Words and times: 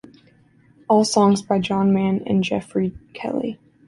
All 0.89 1.03
songs 1.05 1.43
by 1.43 1.59
John 1.59 1.93
Mann 1.93 2.23
and 2.25 2.43
Geoffrey 2.43 2.97
Kelly. 3.13 3.59